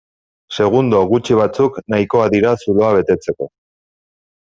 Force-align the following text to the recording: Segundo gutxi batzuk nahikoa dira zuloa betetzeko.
Segundo 0.55 1.01
gutxi 1.11 1.37
batzuk 1.39 1.77
nahikoa 1.93 2.31
dira 2.37 2.55
zuloa 2.63 2.89
betetzeko. 2.97 3.49